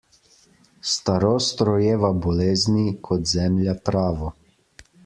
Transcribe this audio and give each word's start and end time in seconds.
Starost 0.91 1.61
rojeva 1.69 2.11
bolezni 2.25 2.89
kot 3.11 3.31
zemlja 3.37 3.79
travo. 3.89 4.35